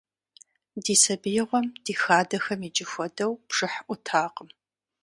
Ди 0.83 0.93
сабиигъуэм 1.01 1.67
ди 1.83 1.93
хадэхэм 2.01 2.59
иджы 2.67 2.85
хуэдэу 2.91 3.31
бжыхь 3.47 3.79
Ӏутакъым. 3.85 4.49